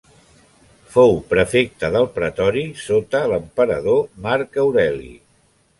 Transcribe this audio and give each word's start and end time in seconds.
Fou 0.95 1.13
prefecte 1.33 1.91
del 1.97 2.09
pretori 2.17 2.65
sota 2.87 3.23
l'emperador 3.35 4.05
Marc 4.27 4.63
Aureli. 4.65 5.17